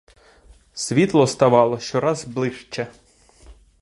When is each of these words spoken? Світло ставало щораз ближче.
Світло 0.73 1.27
ставало 1.27 1.79
щораз 1.79 2.25
ближче. 2.25 2.87